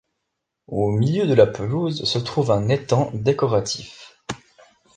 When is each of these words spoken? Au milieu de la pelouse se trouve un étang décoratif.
Au 0.65 0.89
milieu 0.97 1.27
de 1.27 1.35
la 1.35 1.45
pelouse 1.45 2.05
se 2.05 2.17
trouve 2.17 2.49
un 2.49 2.69
étang 2.69 3.11
décoratif. 3.13 4.17